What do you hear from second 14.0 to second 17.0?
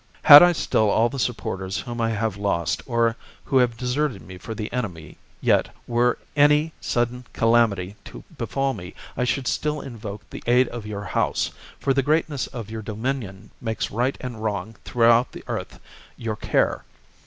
and wrong throughout the earth your care.